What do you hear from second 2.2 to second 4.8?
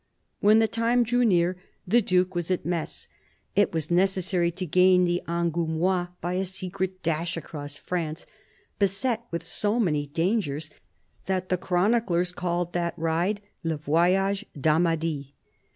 was at Metz. It was necessary to